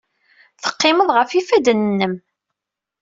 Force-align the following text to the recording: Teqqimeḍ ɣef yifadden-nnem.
Teqqimeḍ 0.63 1.09
ɣef 1.17 1.29
yifadden-nnem. 1.33 2.15